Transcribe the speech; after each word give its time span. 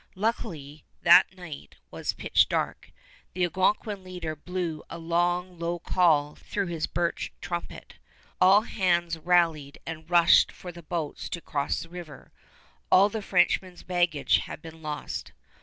Luckily, 0.15 0.83
that 1.03 1.35
night 1.37 1.75
was 1.91 2.13
pitch 2.13 2.49
dark. 2.49 2.91
The 3.33 3.43
Algonquin 3.43 4.03
leader 4.03 4.35
blew 4.35 4.81
a 4.89 4.97
long 4.97 5.59
low 5.59 5.77
call 5.77 6.33
through 6.33 6.65
his 6.65 6.87
birch 6.87 7.31
trumpet. 7.39 7.97
All 8.41 8.61
hands 8.61 9.19
rallied 9.19 9.77
and 9.85 10.09
rushed 10.09 10.51
for 10.51 10.71
the 10.71 10.81
boats 10.81 11.29
to 11.29 11.39
cross 11.39 11.83
the 11.83 11.89
river. 11.89 12.31
All 12.91 13.09
the 13.09 13.21
Frenchmen's 13.21 13.83
baggage 13.83 14.37
had 14.37 14.59
been 14.59 14.81
lost. 14.81 15.33